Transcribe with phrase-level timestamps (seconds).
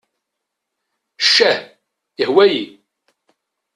[1.25, 1.59] Ccah,
[2.19, 2.65] yehwa-yi!